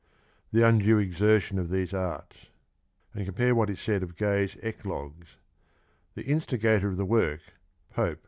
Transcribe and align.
•■":" 0.03 0.05
the 0.51 0.67
undue 0.67 0.97
exertion 0.97 1.59
of 1.59 1.69
those 1.69 1.93
arts:" 1.93 2.47
and 3.13 3.23
compare 3.23 3.53
what 3.53 3.69
is 3.69 3.87
8 3.87 3.97
aid 3.97 4.01
of 4.01 4.15
Gay's 4.15 4.55
Eclogues 4.63 5.37
—"The 6.15 6.23
instif^ator 6.23 6.85
of 6.89 6.97
the 6.97 7.05
work 7.05 7.41
(Pope) 7.91 8.19